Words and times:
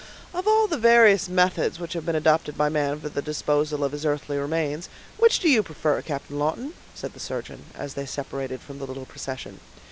"Of 0.33 0.47
all 0.47 0.65
the 0.65 0.79
various 0.79 1.29
methods 1.29 1.79
which 1.79 1.93
have 1.93 2.07
been 2.07 2.15
adopted 2.15 2.57
by 2.57 2.69
man 2.69 2.99
for 2.99 3.07
the 3.09 3.21
disposal 3.21 3.83
of 3.83 3.91
his 3.91 4.03
earthly 4.03 4.35
remains, 4.35 4.89
which 5.19 5.37
do 5.37 5.47
you 5.47 5.61
prefer, 5.61 6.01
Captain 6.01 6.39
Lawton?" 6.39 6.73
said 6.95 7.13
the 7.13 7.19
surgeon, 7.19 7.65
as 7.75 7.93
they 7.93 8.07
separated 8.07 8.61
from 8.61 8.79
the 8.79 8.87
little 8.87 9.05
procession. 9.05 9.59